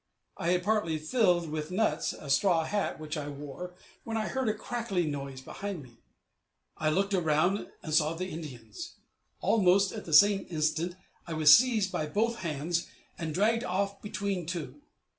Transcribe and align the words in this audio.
"I 0.35 0.47
had 0.49 0.63
partly 0.63 0.97
filled 0.97 1.47
with 1.49 1.69
nuts 1.69 2.13
a 2.13 2.27
straw 2.27 2.63
hat 2.63 2.99
which 2.99 3.17
I 3.17 3.29
wore, 3.29 3.75
when 4.03 4.17
I 4.17 4.27
heard 4.29 4.49
a 4.49 4.53
crackling 4.55 5.11
noise 5.11 5.41
behind 5.41 5.83
me; 5.83 5.99
I 6.75 6.89
looked 6.89 7.13
round, 7.13 7.67
and 7.83 7.93
saw 7.93 8.15
the 8.15 8.27
Indians; 8.29 8.95
almost 9.41 9.91
at 9.91 10.05
the 10.05 10.11
same 10.13 10.47
instant, 10.49 10.95
I 11.27 11.33
was 11.33 11.55
seized 11.55 11.91
by 11.91 12.07
both 12.07 12.37
hands, 12.37 12.87
and 13.19 13.31
dragged 13.31 13.63
off 13.63 14.01
between 14.01 14.47
two. 14.47 14.81